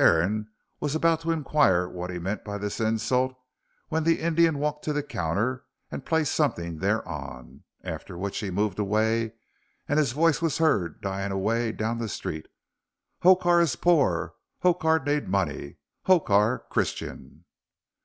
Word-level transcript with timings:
Aaron 0.00 0.50
was 0.80 0.96
about 0.96 1.20
to 1.20 1.30
inquire 1.30 1.88
what 1.88 2.10
he 2.10 2.18
meant 2.18 2.42
by 2.44 2.58
this 2.58 2.80
insult, 2.80 3.36
when 3.90 4.02
the 4.02 4.18
Indian 4.18 4.58
walked 4.58 4.84
to 4.86 4.92
the 4.92 5.04
counter 5.04 5.66
and 5.88 6.04
placed 6.04 6.32
something 6.34 6.78
thereon, 6.80 7.62
after 7.84 8.18
which 8.18 8.38
he 8.38 8.50
moved 8.50 8.80
away, 8.80 9.34
and 9.88 10.00
his 10.00 10.10
voice 10.10 10.42
was 10.42 10.58
heard 10.58 11.00
dying 11.00 11.30
away 11.30 11.70
down 11.70 11.98
the 11.98 12.08
street. 12.08 12.48
"Hokar 13.22 13.60
is 13.60 13.76
poor 13.76 14.34
Hokar 14.64 14.98
need 15.06 15.28
money. 15.28 15.76
Hokar, 16.08 16.64
Christian." 16.70 17.44